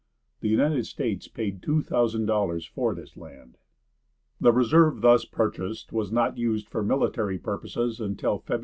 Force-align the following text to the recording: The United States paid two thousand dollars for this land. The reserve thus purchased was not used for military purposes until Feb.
The 0.39 0.49
United 0.49 0.87
States 0.87 1.27
paid 1.27 1.61
two 1.61 1.83
thousand 1.83 2.25
dollars 2.25 2.65
for 2.65 2.95
this 2.95 3.15
land. 3.15 3.59
The 4.39 4.51
reserve 4.51 5.01
thus 5.01 5.25
purchased 5.25 5.93
was 5.93 6.11
not 6.11 6.39
used 6.39 6.67
for 6.67 6.81
military 6.81 7.37
purposes 7.37 7.99
until 8.01 8.39
Feb. 8.39 8.59